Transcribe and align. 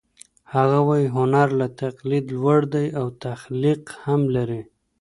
هغه 0.53 0.79
وايي 0.87 1.07
هنر 1.17 1.47
له 1.59 1.67
تقلید 1.81 2.25
لوړ 2.39 2.59
دی 2.73 2.87
او 2.99 3.05
تخلیق 3.25 3.81
هم 4.05 4.21
لري 4.35 4.61